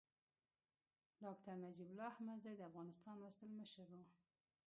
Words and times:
ډاکټر 1.23 1.55
نجيب 1.63 1.87
الله 1.91 2.07
احمدزی 2.13 2.53
د 2.57 2.61
افغانستان 2.69 3.15
ولسمشر 3.19 3.87
و. 3.97 4.01